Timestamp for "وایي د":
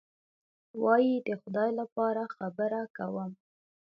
0.83-1.29